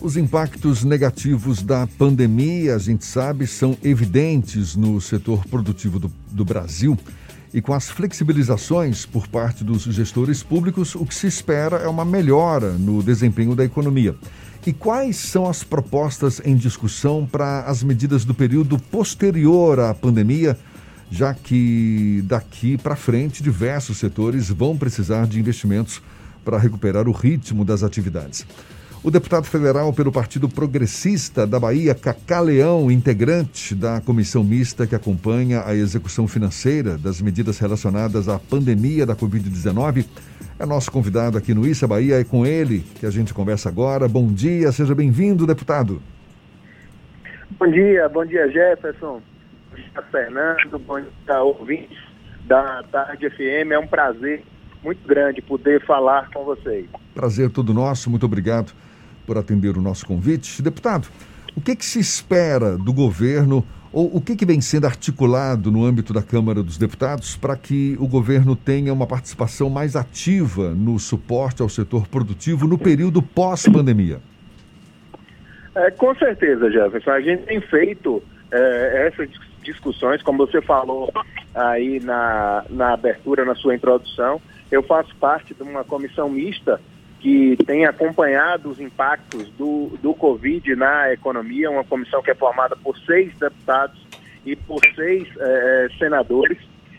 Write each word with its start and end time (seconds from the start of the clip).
Os 0.00 0.16
impactos 0.16 0.84
negativos 0.84 1.62
da 1.62 1.86
pandemia, 1.86 2.76
a 2.76 2.78
gente 2.78 3.04
sabe, 3.04 3.46
são 3.46 3.76
evidentes 3.82 4.76
no 4.76 5.00
setor 5.00 5.44
produtivo 5.46 5.98
do, 5.98 6.12
do, 6.30 6.44
Brasil. 6.44 6.98
E 7.52 7.62
com 7.62 7.72
as 7.72 7.88
flexibilizações 7.88 9.06
por 9.06 9.26
parte 9.26 9.64
dos 9.64 9.84
gestores 9.84 10.42
públicos, 10.42 10.94
o 10.94 11.06
que 11.06 11.14
se 11.14 11.26
espera 11.26 11.78
é 11.78 11.88
uma 11.88 12.04
melhora 12.04 12.72
no 12.72 13.02
desempenho 13.02 13.54
da 13.54 13.64
economia. 13.64 14.14
E 14.66 14.72
quais 14.72 15.16
são 15.16 15.48
as 15.48 15.64
propostas 15.64 16.42
em 16.44 16.56
discussão 16.56 17.26
para 17.26 17.60
as 17.62 17.82
medidas 17.82 18.24
do 18.24 18.34
período 18.34 18.78
posterior 18.78 19.80
à 19.80 19.94
pandemia, 19.94 20.58
já 21.10 21.32
que 21.32 22.22
daqui 22.26 22.76
para 22.76 22.96
frente 22.96 23.42
diversos 23.42 23.96
setores 23.96 24.50
vão 24.50 24.76
precisar 24.76 25.26
de 25.26 25.40
investimentos 25.40 26.02
para 26.44 26.58
recuperar 26.58 27.08
o 27.08 27.12
ritmo 27.12 27.64
das 27.64 27.82
atividades? 27.82 28.44
O 29.06 29.10
deputado 29.12 29.44
federal 29.44 29.92
pelo 29.92 30.10
Partido 30.10 30.48
Progressista 30.48 31.46
da 31.46 31.60
Bahia, 31.60 31.94
Cacá 31.94 32.40
Leão, 32.40 32.90
integrante 32.90 33.72
da 33.72 34.00
comissão 34.00 34.42
mista 34.42 34.84
que 34.84 34.96
acompanha 34.96 35.62
a 35.64 35.76
execução 35.76 36.26
financeira 36.26 36.98
das 36.98 37.22
medidas 37.22 37.60
relacionadas 37.60 38.28
à 38.28 38.36
pandemia 38.36 39.06
da 39.06 39.14
Covid-19, 39.14 40.04
é 40.58 40.66
nosso 40.66 40.90
convidado 40.90 41.38
aqui 41.38 41.54
no 41.54 41.64
Issa 41.64 41.86
Bahia. 41.86 42.20
É 42.20 42.24
com 42.24 42.44
ele 42.44 42.80
que 42.98 43.06
a 43.06 43.10
gente 43.10 43.32
conversa 43.32 43.68
agora. 43.68 44.08
Bom 44.08 44.26
dia, 44.26 44.72
seja 44.72 44.92
bem-vindo, 44.92 45.46
deputado. 45.46 46.02
Bom 47.60 47.70
dia, 47.70 48.08
bom 48.08 48.26
dia, 48.26 48.50
Jefferson. 48.50 49.22
Bom 49.70 49.76
dia, 49.76 50.02
Fernando. 50.10 50.80
Bom 50.80 51.00
dia, 51.00 51.42
ouvintes 51.42 51.96
da 52.44 52.82
Tarde 52.90 53.30
FM. 53.30 53.70
É 53.70 53.78
um 53.78 53.86
prazer 53.86 54.42
muito 54.82 55.06
grande 55.06 55.40
poder 55.40 55.80
falar 55.86 56.28
com 56.32 56.44
vocês. 56.44 56.86
Prazer 57.14 57.50
todo 57.50 57.72
nosso, 57.72 58.10
muito 58.10 58.26
obrigado 58.26 58.74
por 59.26 59.36
atender 59.36 59.76
o 59.76 59.82
nosso 59.82 60.06
convite. 60.06 60.62
Deputado, 60.62 61.08
o 61.56 61.60
que, 61.60 61.74
que 61.74 61.84
se 61.84 61.98
espera 61.98 62.76
do 62.76 62.92
governo 62.92 63.64
ou 63.92 64.14
o 64.14 64.20
que, 64.20 64.36
que 64.36 64.44
vem 64.44 64.60
sendo 64.60 64.86
articulado 64.86 65.70
no 65.70 65.84
âmbito 65.84 66.12
da 66.12 66.22
Câmara 66.22 66.62
dos 66.62 66.76
Deputados 66.76 67.34
para 67.34 67.56
que 67.56 67.96
o 67.98 68.06
governo 68.06 68.54
tenha 68.54 68.92
uma 68.92 69.06
participação 69.06 69.70
mais 69.70 69.96
ativa 69.96 70.74
no 70.74 70.98
suporte 70.98 71.62
ao 71.62 71.68
setor 71.68 72.06
produtivo 72.06 72.66
no 72.66 72.76
período 72.76 73.22
pós-pandemia? 73.22 74.20
É, 75.74 75.90
com 75.92 76.14
certeza, 76.14 76.70
Jefferson. 76.70 77.10
A 77.10 77.20
gente 77.20 77.44
tem 77.44 77.60
feito 77.60 78.22
é, 78.50 79.08
essas 79.08 79.30
discussões, 79.62 80.22
como 80.22 80.46
você 80.46 80.60
falou 80.60 81.10
aí 81.54 81.98
na, 82.00 82.64
na 82.68 82.92
abertura, 82.92 83.44
na 83.44 83.54
sua 83.54 83.74
introdução. 83.74 84.40
Eu 84.70 84.82
faço 84.82 85.14
parte 85.16 85.54
de 85.54 85.62
uma 85.62 85.84
comissão 85.84 86.28
mista 86.28 86.80
que 87.20 87.56
tem 87.66 87.84
acompanhado 87.84 88.70
os 88.70 88.80
impactos 88.80 89.48
do, 89.50 89.96
do 90.02 90.14
Covid 90.14 90.74
na 90.76 91.12
economia, 91.12 91.70
uma 91.70 91.84
comissão 91.84 92.22
que 92.22 92.30
é 92.30 92.34
formada 92.34 92.76
por 92.76 92.96
seis 92.98 93.34
deputados 93.38 93.98
e 94.44 94.54
por 94.54 94.80
seis 94.94 95.28
é, 95.38 95.88
senadores. 95.98 96.58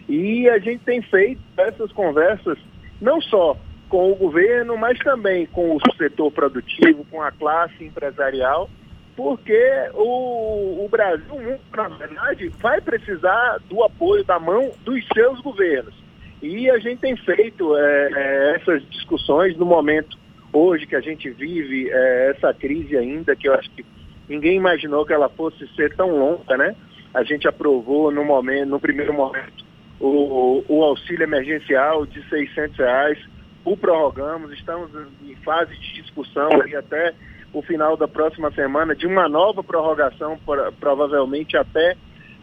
E 0.09 0.49
a 0.49 0.57
gente 0.57 0.83
tem 0.83 1.01
feito 1.01 1.41
essas 1.57 1.91
conversas 1.91 2.57
não 2.99 3.21
só 3.21 3.57
com 3.89 4.11
o 4.11 4.15
governo, 4.15 4.77
mas 4.77 4.97
também 4.99 5.45
com 5.45 5.75
o 5.75 5.79
setor 5.97 6.31
produtivo, 6.31 7.05
com 7.05 7.21
a 7.21 7.31
classe 7.31 7.85
empresarial, 7.85 8.69
porque 9.15 9.89
o, 9.93 10.85
o 10.85 10.87
Brasil, 10.89 11.59
na 11.75 11.87
verdade, 11.87 12.49
vai 12.59 12.81
precisar 12.81 13.59
do 13.69 13.83
apoio 13.83 14.23
da 14.23 14.39
mão 14.39 14.71
dos 14.83 15.05
seus 15.13 15.39
governos. 15.41 15.93
E 16.41 16.69
a 16.69 16.77
gente 16.77 16.99
tem 16.99 17.15
feito 17.17 17.75
é, 17.75 18.09
é, 18.13 18.55
essas 18.55 18.87
discussões 18.89 19.57
no 19.57 19.65
momento 19.65 20.17
hoje 20.53 20.85
que 20.85 20.95
a 20.95 21.01
gente 21.01 21.29
vive 21.29 21.89
é, 21.89 22.31
essa 22.31 22.53
crise 22.53 22.95
ainda, 22.95 23.35
que 23.35 23.47
eu 23.47 23.53
acho 23.53 23.69
que 23.71 23.85
ninguém 24.29 24.57
imaginou 24.57 25.05
que 25.05 25.13
ela 25.13 25.29
fosse 25.29 25.67
ser 25.75 25.95
tão 25.95 26.11
longa, 26.11 26.57
né? 26.57 26.75
A 27.13 27.23
gente 27.23 27.47
aprovou 27.47 28.11
no 28.11 28.23
momento, 28.23 28.69
no 28.69 28.79
primeiro 28.79 29.13
momento, 29.13 29.65
o, 29.99 30.63
o 30.67 30.83
auxílio 30.83 31.23
emergencial 31.23 32.05
de 32.05 32.21
600 32.29 32.77
reais, 32.77 33.17
o 33.65 33.75
prorrogamos, 33.75 34.51
estamos 34.53 34.91
em 35.23 35.35
fase 35.37 35.75
de 35.75 36.01
discussão 36.01 36.49
aí 36.63 36.75
até 36.75 37.13
o 37.53 37.61
final 37.61 37.97
da 37.97 38.07
próxima 38.07 38.51
semana 38.51 38.95
de 38.95 39.07
uma 39.07 39.27
nova 39.27 39.63
prorrogação, 39.63 40.39
provavelmente 40.79 41.57
até 41.57 41.95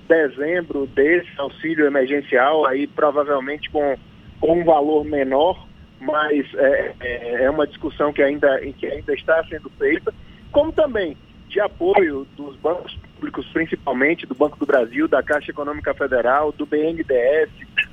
dezembro 0.09 0.87
desse 0.87 1.31
auxílio 1.38 1.87
emergencial, 1.87 2.66
aí 2.66 2.87
provavelmente 2.87 3.70
com, 3.70 3.97
com 4.41 4.60
um 4.60 4.65
valor 4.65 5.04
menor, 5.04 5.66
mas 6.00 6.47
é, 6.54 6.94
é, 7.00 7.44
é 7.44 7.50
uma 7.50 7.66
discussão 7.66 8.12
que 8.12 8.22
ainda, 8.22 8.60
que 8.60 8.87
ainda 8.87 9.15
está 9.15 9.42
sendo 9.44 9.70
feita, 9.70 10.12
como 10.53 10.72
também 10.72 11.16
de 11.48 11.60
apoio 11.60 12.26
dos 12.37 12.56
bancos 12.56 12.97
públicos, 13.15 13.47
principalmente 13.53 14.26
do 14.26 14.34
Banco 14.34 14.59
do 14.59 14.66
Brasil, 14.66 15.06
da 15.06 15.22
Caixa 15.22 15.50
Econômica 15.50 15.94
Federal, 15.94 16.53
do 16.53 16.66
BNDES, 16.66 17.50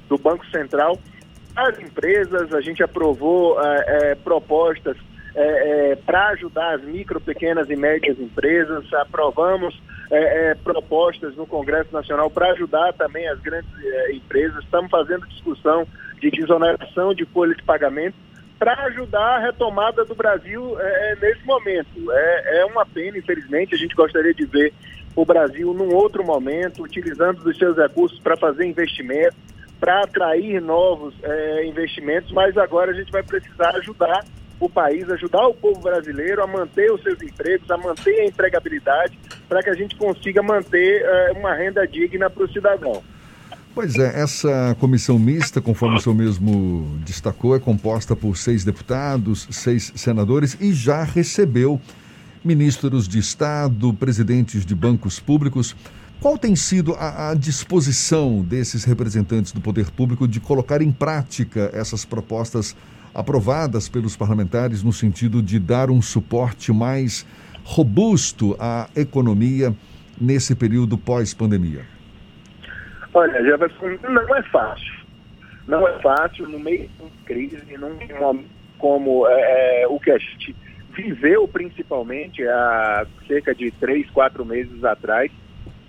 do 0.09 0.17
Banco 0.17 0.45
Central, 0.47 0.99
as 1.55 1.79
empresas, 1.79 2.53
a 2.53 2.61
gente 2.61 2.81
aprovou 2.81 3.61
é, 3.61 4.11
é, 4.11 4.16
propostas 4.16 4.97
é, 5.33 5.91
é, 5.91 5.95
para 5.95 6.29
ajudar 6.29 6.75
as 6.75 6.83
micro, 6.83 7.21
pequenas 7.21 7.69
e 7.69 7.75
médias 7.75 8.19
empresas, 8.19 8.91
aprovamos 8.93 9.79
é, 10.09 10.51
é, 10.51 10.55
propostas 10.55 11.35
no 11.37 11.47
Congresso 11.47 11.93
Nacional 11.93 12.29
para 12.29 12.51
ajudar 12.51 12.91
também 12.93 13.27
as 13.29 13.39
grandes 13.39 13.69
é, 13.81 14.11
empresas. 14.13 14.63
Estamos 14.63 14.91
fazendo 14.91 15.25
discussão 15.27 15.87
de 16.19 16.29
desoneração 16.29 17.13
de 17.13 17.25
folha 17.25 17.55
de 17.55 17.63
pagamento 17.63 18.15
para 18.59 18.73
ajudar 18.87 19.37
a 19.37 19.39
retomada 19.39 20.03
do 20.03 20.13
Brasil 20.13 20.77
é, 20.79 21.15
nesse 21.21 21.45
momento. 21.45 22.11
É, 22.11 22.65
uma 22.65 22.85
pena, 22.85 23.17
infelizmente, 23.17 23.73
a 23.73 23.77
gente 23.77 23.95
gostaria 23.95 24.33
de 24.33 24.45
ver 24.45 24.73
o 25.15 25.25
Brasil 25.25 25.73
num 25.73 25.95
outro 25.95 26.25
momento, 26.25 26.83
utilizando 26.83 27.39
os 27.39 27.57
seus 27.57 27.77
recursos 27.77 28.19
para 28.19 28.35
fazer 28.37 28.65
investimentos, 28.65 29.37
para 29.79 30.03
atrair 30.03 30.61
novos 30.61 31.15
investimentos, 31.65 32.31
mas 32.31 32.55
agora 32.55 32.91
a 32.91 32.93
gente 32.93 33.11
vai 33.11 33.23
precisar 33.23 33.75
ajudar 33.77 34.23
o 34.66 34.69
país, 34.69 35.09
ajudar 35.09 35.47
o 35.47 35.53
povo 35.53 35.79
brasileiro 35.79 36.44
a 36.44 36.47
manter 36.47 36.91
os 36.91 37.01
seus 37.01 37.22
empregos, 37.22 37.69
a 37.69 37.77
manter 37.77 38.22
a 38.22 38.25
empregabilidade, 38.25 39.17
para 39.47 39.61
que 39.61 39.69
a 39.69 39.73
gente 39.73 39.95
consiga 39.95 40.41
manter 40.41 41.03
uh, 41.03 41.39
uma 41.39 41.53
renda 41.53 41.88
digna 41.88 42.29
para 42.29 42.44
o 42.44 42.51
cidadão. 42.51 43.03
Pois 43.73 43.95
é, 43.97 44.22
essa 44.22 44.75
comissão 44.79 45.17
mista, 45.17 45.61
conforme 45.61 45.95
o 45.95 45.99
senhor 46.01 46.16
mesmo 46.16 46.99
destacou, 47.05 47.55
é 47.55 47.59
composta 47.59 48.16
por 48.17 48.35
seis 48.35 48.66
deputados, 48.66 49.47
seis 49.49 49.94
senadores 49.95 50.57
e 50.59 50.73
já 50.73 51.03
recebeu 51.03 51.79
ministros 52.43 53.07
de 53.07 53.19
Estado, 53.19 53.93
presidentes 53.93 54.66
de 54.66 54.75
bancos 54.75 55.22
públicos. 55.22 55.73
Qual 56.19 56.38
tem 56.38 56.55
sido 56.55 56.93
a, 56.95 57.29
a, 57.29 57.33
disposição 57.33 58.43
desses 58.43 58.83
representantes 58.83 59.53
do 59.53 59.61
poder 59.61 59.89
público 59.89 60.28
de 60.28 60.39
colocar 60.39 60.81
em 60.81 60.91
prática 60.91 61.72
essas 61.73 62.03
propostas 62.03 62.75
aprovadas 63.13 63.89
pelos 63.89 64.16
parlamentares 64.16 64.83
no 64.83 64.94
sentido 64.94 65.41
de 65.41 65.59
dar 65.59 65.89
um 65.89 66.01
suporte 66.01 66.72
mais 66.72 67.25
robusto 67.63 68.55
à 68.59 68.89
economia 68.95 69.73
nesse 70.19 70.55
período 70.55 70.97
pós-pandemia? 70.97 71.85
Olha, 73.13 73.44
Jefferson, 73.44 73.97
não 74.09 74.35
é 74.35 74.44
fácil. 74.44 75.01
Não 75.67 75.88
é 75.88 75.99
fácil 75.99 76.47
no 76.47 76.59
meio 76.59 76.88
de 76.88 77.01
uma 77.01 77.11
crise, 77.25 77.57
num 77.77 78.44
como 78.77 79.28
é, 79.28 79.83
é, 79.83 79.88
o 79.88 79.99
que 79.99 80.11
a 80.11 80.17
gente 80.17 80.55
viveu 80.95 81.47
principalmente 81.47 82.45
há 82.47 83.05
cerca 83.28 83.53
de 83.53 83.72
três, 83.72 84.09
quatro 84.09 84.43
meses 84.43 84.83
atrás, 84.83 85.31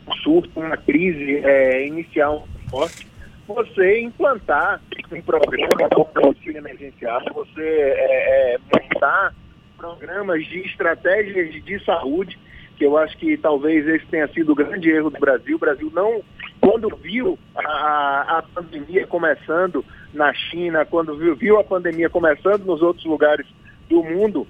um 0.06 0.12
surto, 0.16 0.60
uma 0.60 0.76
crise 0.76 1.38
é, 1.38 1.86
inicial 1.86 2.46
forte, 2.68 3.06
você 3.52 4.00
implantar 4.00 4.80
um 5.10 5.22
programa 5.22 5.88
como 5.90 6.26
auxílio 6.26 6.58
emergencial, 6.58 7.20
você 7.34 7.62
é, 7.62 8.54
é, 8.54 8.58
montar 8.58 9.34
programas 9.76 10.44
de 10.46 10.60
estratégias 10.60 11.52
de 11.64 11.84
saúde, 11.84 12.38
que 12.76 12.84
eu 12.84 12.96
acho 12.96 13.16
que 13.18 13.36
talvez 13.36 13.86
esse 13.86 14.06
tenha 14.06 14.28
sido 14.28 14.52
o 14.52 14.54
grande 14.54 14.90
erro 14.90 15.10
do 15.10 15.18
Brasil. 15.18 15.56
O 15.56 15.60
Brasil 15.60 15.90
não, 15.92 16.22
quando 16.60 16.94
viu 16.96 17.38
a, 17.54 18.38
a 18.38 18.42
pandemia 18.54 19.06
começando 19.06 19.84
na 20.12 20.32
China, 20.32 20.84
quando 20.84 21.16
viu, 21.16 21.34
viu 21.34 21.58
a 21.58 21.64
pandemia 21.64 22.08
começando 22.08 22.64
nos 22.64 22.80
outros 22.80 23.04
lugares 23.04 23.46
do 23.88 24.02
mundo, 24.02 24.46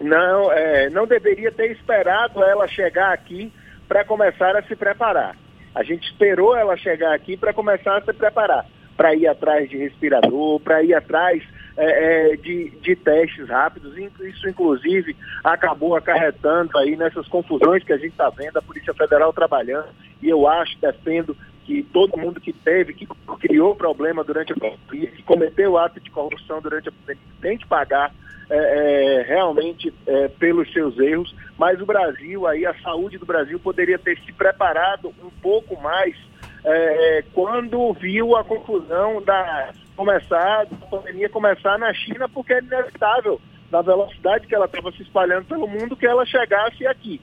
não, 0.00 0.52
é, 0.52 0.90
não 0.90 1.06
deveria 1.06 1.50
ter 1.50 1.70
esperado 1.72 2.42
ela 2.42 2.66
chegar 2.66 3.12
aqui 3.12 3.52
para 3.88 4.04
começar 4.04 4.56
a 4.56 4.62
se 4.62 4.74
preparar. 4.76 5.36
A 5.74 5.82
gente 5.82 6.06
esperou 6.06 6.56
ela 6.56 6.76
chegar 6.76 7.14
aqui 7.14 7.36
para 7.36 7.52
começar 7.52 7.96
a 7.96 8.02
se 8.02 8.12
preparar, 8.12 8.66
para 8.96 9.14
ir 9.14 9.26
atrás 9.26 9.68
de 9.68 9.76
respirador, 9.76 10.60
para 10.60 10.82
ir 10.82 10.94
atrás 10.94 11.42
é, 11.76 12.32
é, 12.32 12.36
de, 12.36 12.70
de 12.70 12.94
testes 12.94 13.48
rápidos. 13.48 13.96
Isso, 13.96 14.48
inclusive, 14.48 15.16
acabou 15.42 15.96
acarretando 15.96 16.76
aí 16.78 16.96
nessas 16.96 17.26
confusões 17.28 17.82
que 17.82 17.92
a 17.92 17.96
gente 17.96 18.12
está 18.12 18.28
vendo, 18.28 18.58
a 18.58 18.62
Polícia 18.62 18.92
Federal 18.92 19.32
trabalhando, 19.32 19.88
e 20.22 20.28
eu 20.28 20.46
acho, 20.46 20.78
defendo 20.80 21.36
que 21.64 21.82
todo 21.84 22.18
mundo 22.18 22.40
que 22.40 22.52
teve, 22.52 22.92
que 22.92 23.06
criou 23.40 23.74
problema 23.74 24.24
durante 24.24 24.52
a 24.52 24.56
pandemia, 24.56 25.10
que 25.10 25.22
cometeu 25.22 25.78
ato 25.78 26.00
de 26.00 26.10
corrupção 26.10 26.60
durante 26.60 26.88
a 26.88 26.92
pandemia, 26.92 27.22
tem 27.40 27.56
que 27.56 27.66
pagar 27.66 28.12
é, 28.54 29.20
é, 29.20 29.22
realmente 29.22 29.92
é, 30.06 30.28
pelos 30.28 30.70
seus 30.74 30.98
erros, 30.98 31.34
mas 31.58 31.80
o 31.80 31.86
Brasil, 31.86 32.46
aí 32.46 32.66
a 32.66 32.74
saúde 32.82 33.16
do 33.16 33.24
Brasil 33.24 33.58
poderia 33.58 33.98
ter 33.98 34.18
se 34.18 34.30
preparado 34.30 35.08
um 35.22 35.30
pouco 35.40 35.80
mais 35.80 36.14
é, 36.62 37.24
quando 37.32 37.94
viu 37.94 38.36
a 38.36 38.44
confusão 38.44 39.22
da 39.22 39.72
começar, 39.96 40.66
da 40.66 40.86
pandemia 40.86 41.30
começar 41.30 41.78
na 41.78 41.94
China, 41.94 42.28
porque 42.28 42.52
é 42.52 42.58
inevitável, 42.58 43.40
na 43.70 43.80
velocidade 43.80 44.46
que 44.46 44.54
ela 44.54 44.66
estava 44.66 44.92
se 44.92 45.02
espalhando 45.02 45.46
pelo 45.46 45.66
mundo, 45.66 45.96
que 45.96 46.06
ela 46.06 46.26
chegasse 46.26 46.86
aqui. 46.86 47.22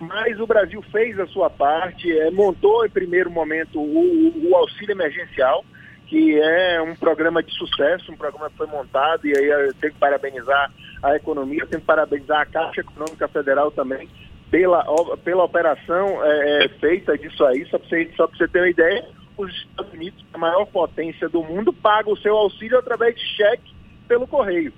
Mas 0.00 0.40
o 0.40 0.46
Brasil 0.46 0.82
fez 0.90 1.20
a 1.20 1.26
sua 1.26 1.50
parte, 1.50 2.10
é, 2.10 2.30
montou 2.30 2.86
em 2.86 2.90
primeiro 2.90 3.30
momento 3.30 3.78
o, 3.78 4.48
o 4.48 4.56
auxílio 4.56 4.92
emergencial, 4.92 5.62
que 6.06 6.40
é 6.40 6.82
um 6.82 6.94
programa 6.94 7.42
de 7.42 7.52
sucesso, 7.54 8.12
um 8.12 8.16
programa 8.16 8.50
que 8.50 8.56
foi 8.56 8.66
montado, 8.66 9.26
e 9.26 9.36
aí 9.36 9.46
eu 9.46 9.74
tenho 9.74 9.92
que 9.92 9.98
parabenizar 9.98 10.70
a 11.02 11.16
economia, 11.16 11.66
tenho 11.66 11.80
que 11.80 11.86
parabenizar 11.86 12.40
a 12.40 12.46
Caixa 12.46 12.80
Econômica 12.80 13.28
Federal 13.28 13.70
também 13.70 14.08
pela, 14.50 14.84
pela 15.24 15.44
operação 15.44 16.24
é, 16.24 16.64
é 16.64 16.68
feita 16.78 17.18
disso 17.18 17.44
aí, 17.44 17.66
só 17.66 17.78
para 17.78 17.88
você, 17.88 18.04
você 18.16 18.48
ter 18.48 18.60
uma 18.60 18.68
ideia, 18.68 19.04
os 19.36 19.52
Estados 19.52 19.92
Unidos, 19.92 20.24
a 20.32 20.38
maior 20.38 20.64
potência 20.66 21.28
do 21.28 21.42
mundo, 21.42 21.72
paga 21.72 22.08
o 22.08 22.16
seu 22.16 22.36
auxílio 22.36 22.78
através 22.78 23.16
de 23.16 23.26
cheque 23.36 23.74
pelo 24.06 24.28
correio. 24.28 24.72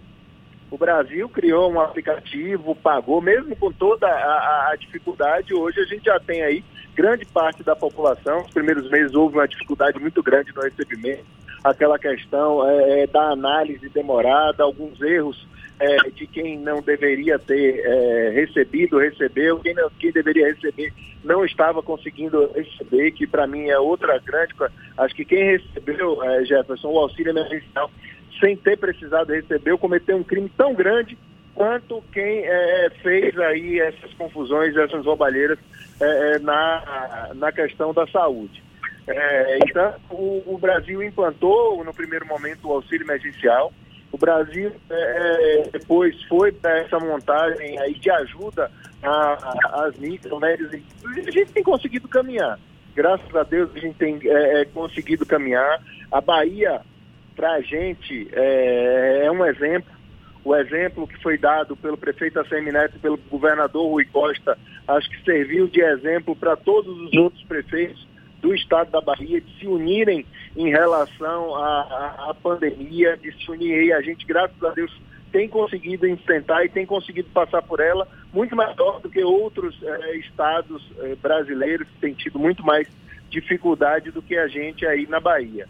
O 0.70 0.78
Brasil 0.78 1.28
criou 1.28 1.70
um 1.70 1.80
aplicativo, 1.80 2.74
pagou, 2.74 3.20
mesmo 3.20 3.54
com 3.54 3.70
toda 3.70 4.06
a, 4.08 4.70
a, 4.70 4.76
dificuldade, 4.76 5.54
hoje 5.54 5.80
a 5.80 5.84
gente 5.84 6.04
já 6.04 6.18
tem 6.18 6.42
aí 6.42 6.64
grande 6.96 7.26
parte 7.26 7.62
da 7.62 7.76
população. 7.76 8.42
Nos 8.42 8.52
primeiros 8.52 8.90
meses 8.90 9.14
houve 9.14 9.36
uma 9.36 9.46
dificuldade 9.46 10.00
muito 10.00 10.22
grande 10.22 10.52
no 10.54 10.62
recebimento, 10.62 11.24
aquela 11.62 11.98
questão 11.98 12.66
é, 12.66 13.02
é 13.02 13.06
da 13.06 13.30
análise 13.30 13.88
demorada, 13.90 14.64
alguns 14.64 15.00
erros 15.02 15.46
é, 15.78 15.96
de 16.10 16.26
quem 16.26 16.58
não 16.58 16.80
deveria 16.80 17.38
ter 17.38 17.82
é, 17.84 18.30
recebido, 18.30 18.98
recebeu, 18.98 19.58
quem, 19.58 19.74
não, 19.74 19.90
quem 19.90 20.10
deveria 20.10 20.46
receber 20.46 20.92
não 21.22 21.44
estava 21.44 21.82
conseguindo 21.82 22.50
receber, 22.54 23.10
que 23.10 23.26
para 23.26 23.46
mim 23.46 23.68
é 23.68 23.78
outra 23.78 24.18
grande. 24.18 24.54
Acho 24.96 25.14
que 25.14 25.24
quem 25.24 25.58
recebeu, 25.58 26.22
é, 26.22 26.44
Jefferson, 26.44 26.88
o 26.88 26.98
auxílio 26.98 27.30
emergencial 27.30 27.90
sem 28.40 28.56
ter 28.56 28.78
precisado 28.78 29.32
receber, 29.32 29.76
cometeu 29.78 30.16
um 30.16 30.22
crime 30.22 30.50
tão 30.56 30.74
grande 30.74 31.16
quanto 31.56 32.04
quem 32.12 32.44
é, 32.44 32.90
fez 33.02 33.36
aí 33.38 33.80
essas 33.80 34.12
confusões, 34.14 34.76
essas 34.76 35.04
roubalheiras 35.04 35.58
é, 36.00 36.36
é 36.36 36.38
na, 36.38 37.30
na 37.34 37.50
questão 37.50 37.92
da 37.92 38.06
saúde. 38.06 38.62
É, 39.08 39.58
então, 39.66 39.94
o, 40.10 40.42
o, 40.46 40.58
Brasil 40.58 41.02
implantou 41.02 41.82
no 41.82 41.94
primeiro 41.94 42.26
momento 42.26 42.68
o 42.68 42.72
auxílio 42.72 43.06
emergencial. 43.06 43.72
O 44.12 44.18
Brasil 44.18 44.72
é, 44.90 45.62
é 45.62 45.70
depois 45.72 46.22
foi 46.24 46.52
para 46.52 46.78
essa 46.80 46.98
montagem 46.98 47.78
aí 47.78 47.94
de 47.94 48.10
ajuda 48.10 48.70
às 49.02 49.96
micro, 49.98 50.38
médias 50.38 50.74
empresas. 50.74 51.28
A 51.28 51.30
gente 51.30 51.52
tem 51.52 51.62
conseguido 51.62 52.06
caminhar. 52.06 52.58
Graças 52.94 53.34
a 53.34 53.42
Deus 53.42 53.70
a 53.74 53.78
gente 53.78 53.96
tem 53.96 54.20
conseguido 54.74 55.24
caminhar. 55.24 55.80
A 56.10 56.20
Bahia 56.20 56.80
para 57.36 57.52
a 57.52 57.60
gente 57.60 58.28
é, 58.32 59.26
é, 59.26 59.30
um 59.30 59.44
exemplo. 59.44 59.95
O 60.46 60.54
exemplo 60.54 61.08
que 61.08 61.20
foi 61.20 61.36
dado 61.36 61.76
pelo 61.76 61.96
prefeito 61.96 62.38
ACM 62.38 62.70
Neto 62.70 62.94
e 62.94 63.00
pelo 63.00 63.16
governador 63.16 63.90
Rui 63.90 64.04
Costa, 64.04 64.56
acho 64.86 65.10
que 65.10 65.24
serviu 65.24 65.66
de 65.66 65.80
exemplo 65.80 66.36
para 66.36 66.54
todos 66.54 66.96
os 67.00 67.12
outros 67.14 67.42
prefeitos 67.42 68.06
do 68.40 68.54
estado 68.54 68.92
da 68.92 69.00
Bahia 69.00 69.40
de 69.40 69.58
se 69.58 69.66
unirem 69.66 70.24
em 70.56 70.70
relação 70.70 71.56
à, 71.56 72.28
à, 72.30 72.36
pandemia, 72.40 73.16
de 73.16 73.32
se 73.32 73.50
unir. 73.50 73.86
E 73.86 73.92
a 73.92 74.00
gente, 74.00 74.24
graças 74.24 74.62
a 74.62 74.70
Deus, 74.70 74.96
tem 75.32 75.48
conseguido 75.48 76.06
enfrentar 76.06 76.64
e 76.64 76.68
tem 76.68 76.86
conseguido 76.86 77.28
passar 77.30 77.62
por 77.62 77.80
ela 77.80 78.06
muito 78.32 78.54
melhor 78.54 79.00
do 79.00 79.10
que 79.10 79.24
outros 79.24 79.76
eh, 79.82 80.16
estados 80.18 80.80
eh, 81.00 81.16
brasileiros 81.20 81.88
que 81.88 81.98
têm 81.98 82.14
tido 82.14 82.38
muito 82.38 82.64
mais 82.64 82.86
dificuldade 83.30 84.12
do 84.12 84.22
que 84.22 84.36
a 84.36 84.46
gente 84.46 84.86
aí 84.86 85.08
na 85.08 85.18
Bahia. 85.18 85.66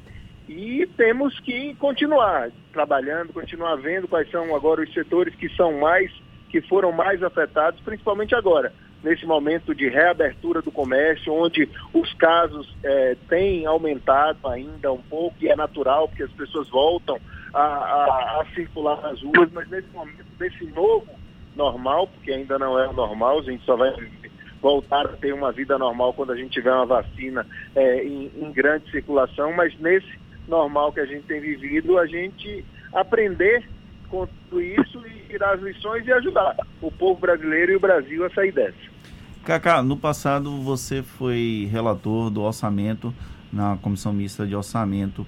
E 0.48 0.86
temos 0.96 1.38
que 1.40 1.74
continuar 1.74 2.50
trabalhando, 2.72 3.32
continuar 3.32 3.76
vendo 3.76 4.06
quais 4.06 4.30
são 4.30 4.54
agora 4.54 4.82
os 4.82 4.92
setores 4.92 5.34
que 5.34 5.48
são 5.56 5.80
mais, 5.80 6.12
que 6.50 6.60
foram 6.62 6.92
mais 6.92 7.22
afetados, 7.22 7.80
principalmente 7.80 8.34
agora, 8.34 8.72
nesse 9.02 9.26
momento 9.26 9.74
de 9.74 9.88
reabertura 9.88 10.62
do 10.62 10.70
comércio, 10.70 11.32
onde 11.32 11.68
os 11.92 12.12
casos 12.14 12.72
é, 12.84 13.16
têm 13.28 13.66
aumentado 13.66 14.46
ainda 14.48 14.92
um 14.92 15.02
pouco, 15.02 15.36
e 15.40 15.48
é 15.48 15.56
natural, 15.56 16.08
porque 16.08 16.22
as 16.22 16.32
pessoas 16.32 16.68
voltam 16.68 17.18
a, 17.52 17.62
a, 17.62 18.40
a 18.40 18.46
circular 18.54 19.00
nas 19.02 19.20
ruas, 19.22 19.50
mas 19.52 19.68
nesse 19.68 19.88
momento, 19.88 20.24
desse 20.38 20.64
novo 20.66 21.08
normal, 21.56 22.06
porque 22.06 22.30
ainda 22.30 22.58
não 22.58 22.78
é 22.78 22.86
o 22.86 22.92
normal, 22.92 23.40
a 23.40 23.42
gente 23.42 23.64
só 23.64 23.76
vai 23.76 23.92
voltar 24.60 25.06
a 25.06 25.16
ter 25.16 25.32
uma 25.32 25.50
vida 25.50 25.78
normal 25.78 26.12
quando 26.12 26.32
a 26.32 26.36
gente 26.36 26.52
tiver 26.52 26.72
uma 26.72 26.86
vacina 26.86 27.46
é, 27.74 28.04
em, 28.04 28.30
em 28.36 28.52
grande 28.52 28.90
circulação, 28.90 29.52
mas 29.52 29.76
nesse 29.78 30.25
normal 30.48 30.92
que 30.92 31.00
a 31.00 31.06
gente 31.06 31.22
tem 31.22 31.40
vivido, 31.40 31.98
a 31.98 32.06
gente 32.06 32.64
aprender 32.92 33.68
com 34.08 34.26
tudo 34.26 34.60
isso 34.60 35.02
e 35.06 35.28
tirar 35.28 35.54
as 35.54 35.60
lições 35.60 36.06
e 36.06 36.12
ajudar 36.12 36.56
o 36.80 36.90
povo 36.90 37.20
brasileiro 37.20 37.72
e 37.72 37.76
o 37.76 37.80
Brasil 37.80 38.24
a 38.24 38.30
sair 38.30 38.52
dessa. 38.52 38.96
Cacá, 39.44 39.82
no 39.82 39.96
passado 39.96 40.60
você 40.60 41.02
foi 41.02 41.68
relator 41.70 42.30
do 42.30 42.42
orçamento 42.42 43.14
na 43.52 43.76
Comissão 43.76 44.12
Mista 44.12 44.46
de 44.46 44.54
Orçamento 44.56 45.26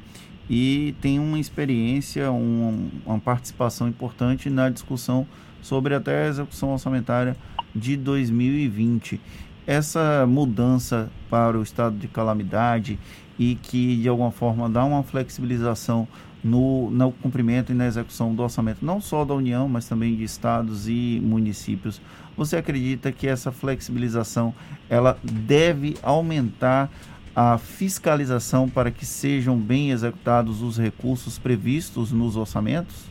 e 0.50 0.94
tem 1.00 1.18
uma 1.18 1.38
experiência, 1.38 2.30
um, 2.32 2.90
uma 3.04 3.20
participação 3.20 3.86
importante 3.86 4.48
na 4.48 4.70
discussão 4.70 5.26
sobre 5.60 5.94
até 5.94 6.24
a 6.24 6.28
execução 6.28 6.72
orçamentária 6.72 7.36
de 7.74 7.96
2020. 7.96 9.20
Essa 9.68 10.26
mudança 10.26 11.10
para 11.28 11.58
o 11.58 11.62
estado 11.62 11.94
de 11.94 12.08
calamidade 12.08 12.98
e 13.38 13.54
que 13.54 13.98
de 13.98 14.08
alguma 14.08 14.30
forma 14.30 14.66
dá 14.66 14.82
uma 14.82 15.02
flexibilização 15.02 16.08
no, 16.42 16.90
no 16.90 17.12
cumprimento 17.12 17.70
e 17.70 17.74
na 17.74 17.86
execução 17.86 18.34
do 18.34 18.42
orçamento, 18.42 18.82
não 18.82 18.98
só 18.98 19.26
da 19.26 19.34
União, 19.34 19.68
mas 19.68 19.86
também 19.86 20.16
de 20.16 20.24
estados 20.24 20.88
e 20.88 21.20
municípios. 21.22 22.00
Você 22.34 22.56
acredita 22.56 23.12
que 23.12 23.28
essa 23.28 23.52
flexibilização 23.52 24.54
ela 24.88 25.18
deve 25.22 25.98
aumentar 26.02 26.88
a 27.36 27.58
fiscalização 27.58 28.70
para 28.70 28.90
que 28.90 29.04
sejam 29.04 29.54
bem 29.58 29.90
executados 29.90 30.62
os 30.62 30.78
recursos 30.78 31.38
previstos 31.38 32.10
nos 32.10 32.38
orçamentos? 32.38 33.06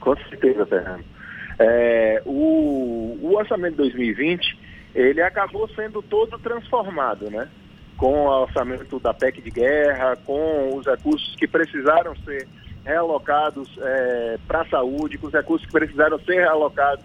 Com 0.00 0.14
certeza, 0.28 0.66
Fernando. 0.66 1.02
É, 1.58 2.20
o, 2.26 3.16
o 3.22 3.36
orçamento 3.36 3.78
2020 3.78 4.65
ele 4.96 5.20
acabou 5.20 5.68
sendo 5.68 6.00
todo 6.00 6.38
transformado, 6.38 7.30
né? 7.30 7.48
com 7.96 8.26
o 8.26 8.42
orçamento 8.42 8.98
da 8.98 9.14
PEC 9.14 9.40
de 9.40 9.50
guerra, 9.50 10.16
com 10.24 10.76
os 10.76 10.86
recursos 10.86 11.34
que 11.36 11.46
precisaram 11.46 12.14
ser 12.16 12.46
realocados 12.84 13.68
é, 13.80 14.38
para 14.46 14.62
a 14.62 14.66
saúde, 14.66 15.18
com 15.18 15.26
os 15.26 15.32
recursos 15.32 15.66
que 15.66 15.72
precisaram 15.72 16.18
ser 16.20 16.34
realocados 16.34 17.04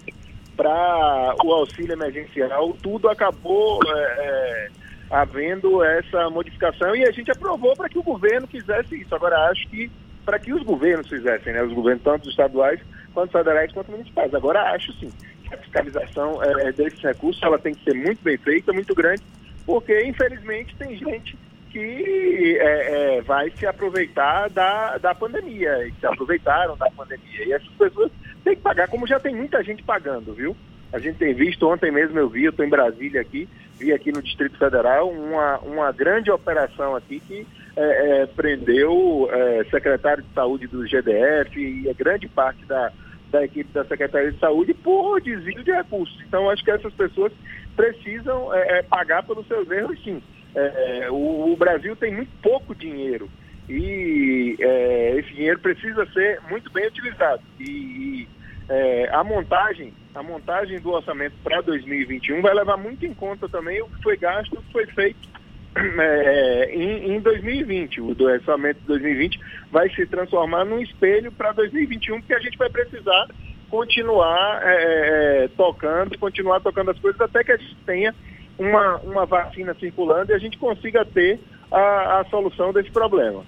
para 0.55 1.36
o 1.43 1.51
auxílio 1.53 1.93
emergencial, 1.93 2.75
tudo 2.83 3.10
acabou 3.10 3.79
é, 3.88 4.00
é, 4.00 4.69
havendo 5.10 5.83
essa 5.83 6.29
modificação 6.29 6.95
e 6.95 7.03
a 7.03 7.12
gente 7.12 7.31
aprovou 7.31 7.74
para 7.75 7.89
que 7.89 7.98
o 7.98 8.03
governo 8.03 8.48
quisesse 8.48 9.01
isso. 9.01 9.15
Agora, 9.15 9.50
acho 9.50 9.67
que 9.69 9.89
para 10.25 10.38
que 10.38 10.53
os 10.53 10.62
governos 10.62 11.07
fizessem, 11.07 11.53
né, 11.53 11.63
os 11.63 11.74
governos 11.74 12.03
tanto 12.03 12.29
estaduais 12.29 12.79
quanto 13.13 13.31
federais 13.31 13.71
quanto 13.71 13.91
municipais. 13.91 14.33
Agora, 14.36 14.74
acho 14.74 14.91
sim 14.93 15.10
a 15.53 15.58
fiscalização 15.58 16.41
é, 16.43 16.72
desses 16.72 17.01
recursos 17.01 17.41
ela 17.43 17.60
tem 17.60 17.74
que 17.74 17.84
ser 17.84 17.93
muito 17.93 18.22
bem 18.24 18.38
feita, 18.38 18.72
muito 18.74 18.93
grande 18.96 19.24
porque 19.65 20.03
infelizmente 20.03 20.75
tem 20.75 20.98
gente 20.98 21.38
que 21.70 22.58
é, 22.60 23.17
é, 23.17 23.22
vai 23.22 23.50
se 23.51 23.65
aproveitar 23.65 24.50
da, 24.50 24.98
da 24.98 25.15
pandemia, 25.15 25.88
e 25.88 25.93
se 25.93 26.05
aproveitaram 26.05 26.75
da 26.75 26.89
pandemia. 26.91 27.46
E 27.46 27.53
essas 27.53 27.70
pessoas 27.70 28.12
têm 28.43 28.55
que 28.55 28.62
pagar, 28.62 28.89
como 28.89 29.08
já 29.08 29.20
tem 29.20 29.34
muita 29.34 29.63
gente 29.63 29.81
pagando, 29.81 30.34
viu? 30.34 30.55
A 30.91 31.00
gente 31.00 31.17
tem 31.17 31.34
visto, 31.34 31.65
ontem 31.70 31.89
mesmo 31.89 32.20
eu 32.20 32.27
vi, 32.27 32.43
eu 32.43 32.50
estou 32.50 32.65
em 32.65 32.70
Brasília 32.70 33.22
aqui, 33.22 33.48
vi 33.79 33.93
aqui 33.93 34.12
no 34.12 34.22
Distrito 34.22 34.58
Federal 34.58 35.10
uma, 35.10 35.60
uma 35.60 35.91
grande 35.93 36.29
operação 36.29 36.93
aqui 36.93 37.22
que 37.22 37.48
é, 37.77 38.24
é 38.24 38.25
prendeu 38.25 39.29
é, 39.31 39.63
secretário 39.72 40.24
de 40.24 40.34
saúde 40.34 40.67
do 40.67 40.86
GDF 40.86 41.58
e 41.58 41.93
grande 41.93 42.27
parte 42.27 42.65
da, 42.65 42.91
da 43.32 43.44
equipe 43.44 43.72
da 43.74 43.86
Secretaria 43.86 44.32
de 44.32 44.40
Saúde 44.40 44.74
por 44.74 45.22
desvio 45.22 45.64
de 45.64 45.72
recursos. 45.72 46.16
Então, 46.28 46.50
acho 46.50 46.64
que 46.64 46.72
essas 46.72 46.94
pessoas 46.94 47.32
precisam 47.76 48.54
é, 48.54 48.80
é, 48.80 48.84
pagar 48.84 49.24
pelos 49.24 49.48
seus 49.48 49.70
erros, 49.72 49.98
sim. 50.04 50.22
É, 50.54 51.08
o, 51.10 51.54
o, 51.54 51.56
Brasil 51.56 51.96
tem 51.96 52.14
muito 52.14 52.32
pouco 52.44 52.76
dinheiro 52.76 53.30
e 53.70 54.58
é, 54.60 55.16
esse 55.18 55.34
dinheiro 55.34 55.60
precisa 55.60 56.06
ser 56.08 56.42
muito 56.50 56.70
bem 56.72 56.88
utilizado. 56.88 57.42
E, 57.58 57.64
e 57.64 58.28
é, 58.68 59.10
a 59.14 59.24
montagem, 59.24 59.94
a 60.14 60.22
montagem 60.22 60.80
do 60.82 60.92
orçamento 60.92 61.36
para 61.42 61.62
2021 61.62 62.42
vai 62.42 62.54
levar 62.54 62.76
muito 62.76 63.06
em 63.06 63.14
conta 63.14 63.48
também 63.48 63.82
o 63.82 63.88
que 63.88 64.04
foi 64.04 64.18
gasto, 64.18 64.54
o 64.54 64.62
que 64.62 64.72
foi 64.74 64.86
feito 64.88 65.32
é, 65.75 66.72
em, 66.74 67.16
em, 67.16 67.20
2020. 67.20 68.01
O 68.01 68.16
orçamento 68.24 68.80
de 68.82 68.88
2020 68.88 69.40
vai 69.72 69.90
se 69.90 70.06
transformar 70.06 70.66
num 70.66 70.80
espelho 70.80 71.32
para 71.32 71.51
2021, 71.54 72.20
porque 72.20 72.34
a 72.34 72.40
gente 72.40 72.58
vai 72.58 72.70
precisar 72.70 73.28
continuar 73.70 74.62
é, 74.63 75.44
é, 75.44 75.48
tocando, 75.56 76.18
continuar 76.18 76.60
tocando 76.60 76.92
as 76.92 77.00
coisas 77.00 77.20
até 77.22 77.44
que 77.44 77.54
a 77.54 77.58
gente 77.58 77.78
tenha 77.86 78.13
uma, 78.60 78.98
uma 78.98 79.25
vacina 79.25 79.74
circulando 79.80 80.32
e 80.32 80.36
a 80.36 80.40
gente 80.40 80.58
consiga 80.58 81.06
ter 81.06 81.40
a, 81.72 82.20
a 82.20 82.25
solução 82.25 82.74
desse 82.74 82.92
problema. 82.92 83.44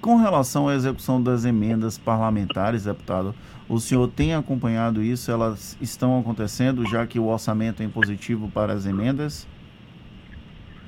Com 0.00 0.16
relação 0.16 0.68
à 0.68 0.74
execução 0.74 1.22
das 1.22 1.44
emendas 1.44 1.98
parlamentares, 1.98 2.84
deputado, 2.84 3.34
o 3.68 3.78
senhor 3.80 4.08
tem 4.08 4.34
acompanhado 4.34 5.02
isso? 5.02 5.30
Elas 5.30 5.76
estão 5.80 6.18
acontecendo, 6.18 6.86
já 6.86 7.06
que 7.06 7.18
o 7.18 7.26
orçamento 7.26 7.82
é 7.82 7.86
impositivo 7.86 8.48
para 8.48 8.72
as 8.72 8.86
emendas? 8.86 9.46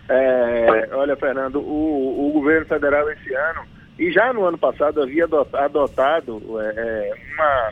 É, 0.08 0.57
olha, 0.98 1.16
Fernando, 1.16 1.60
o, 1.60 2.28
o, 2.28 2.32
governo 2.32 2.66
federal 2.66 3.10
esse 3.10 3.34
ano, 3.34 3.62
e 3.98 4.10
já 4.12 4.32
no 4.32 4.44
ano 4.44 4.58
passado, 4.58 5.02
havia 5.02 5.24
adotado 5.24 6.60
é, 6.60 6.74
é, 6.76 7.12
uma, 7.34 7.70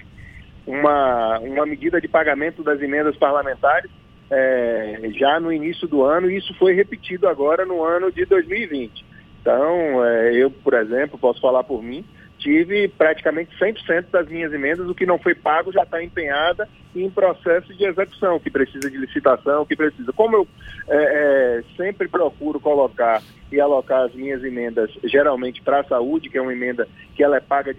uma, 0.67 1.39
uma 1.41 1.67
medida 1.67 2.01
de 2.01 2.09
pagamento 2.09 2.63
das 2.63 2.81
emendas 2.81 3.17
parlamentares 3.17 3.91
é, 4.31 5.11
já 5.13 5.39
no 5.39 5.53
início 5.53 5.87
do 5.87 6.03
ano, 6.03 6.31
e 6.31 6.37
isso 6.37 6.55
foi 6.55 6.73
repetido 6.73 7.29
agora 7.29 7.65
no 7.65 7.85
ano 7.85 8.11
de 8.11 8.25
2020. 8.25 9.05
Então, 9.41 10.05
é, 10.05 10.35
eu, 10.35 10.51
por 10.51 10.75
exemplo, 10.75 11.19
posso 11.19 11.41
falar 11.41 11.63
por 11.63 11.83
mim, 11.83 12.05
tive 12.47 12.87
praticamente 12.87 13.51
100% 13.59 14.05
das 14.13 14.29
minhas 14.29 14.53
emendas, 14.53 14.89
o 14.89 14.95
que 14.95 15.05
não 15.05 15.19
foi 15.19 15.35
pago 15.35 15.73
já 15.73 15.83
está 15.83 16.01
empenhada 16.01 16.69
em 16.95 17.11
processo 17.11 17.75
de 17.75 17.85
execução, 17.85 18.39
que 18.39 18.49
precisa 18.49 18.89
de 18.89 18.97
licitação, 18.97 19.67
que 19.67 19.75
precisa. 19.75 20.13
Como 20.13 20.37
eu 20.37 20.49
é, 20.89 20.97
é, 20.97 21.63
sempre 21.77 22.07
procuro 22.07 22.61
colocar 22.61 23.21
e 23.51 23.61
alocar 23.61 24.05
as 24.05 24.15
minhas 24.15 24.45
emendas 24.45 24.91
geralmente 25.03 25.61
para 25.61 25.81
a 25.81 25.85
saúde, 25.85 26.31
que 26.31 26.39
é 26.39 26.41
uma 26.41 26.53
emenda 26.53 26.87
que 27.17 27.23
ela 27.25 27.37
é 27.37 27.41
paga 27.41 27.73
de 27.73 27.75